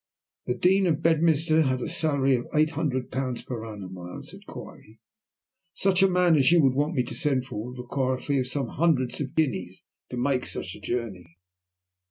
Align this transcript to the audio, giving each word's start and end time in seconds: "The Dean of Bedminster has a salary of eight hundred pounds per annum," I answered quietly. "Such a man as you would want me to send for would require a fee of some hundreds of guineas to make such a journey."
"The 0.47 0.55
Dean 0.55 0.87
of 0.87 1.03
Bedminster 1.03 1.61
has 1.61 1.79
a 1.79 1.87
salary 1.87 2.33
of 2.33 2.47
eight 2.55 2.71
hundred 2.71 3.11
pounds 3.11 3.43
per 3.43 3.63
annum," 3.63 3.99
I 3.99 4.15
answered 4.15 4.47
quietly. 4.47 4.99
"Such 5.75 6.01
a 6.01 6.07
man 6.09 6.35
as 6.35 6.51
you 6.51 6.59
would 6.63 6.73
want 6.73 6.95
me 6.95 7.03
to 7.03 7.13
send 7.15 7.45
for 7.45 7.67
would 7.67 7.77
require 7.77 8.15
a 8.15 8.19
fee 8.19 8.39
of 8.39 8.47
some 8.47 8.69
hundreds 8.69 9.21
of 9.21 9.35
guineas 9.35 9.83
to 10.09 10.17
make 10.17 10.47
such 10.47 10.73
a 10.73 10.79
journey." 10.81 11.37